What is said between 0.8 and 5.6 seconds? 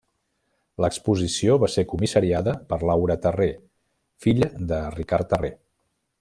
L'exposició va ser comissariada per Laura Terré, filla de Ricard Terré.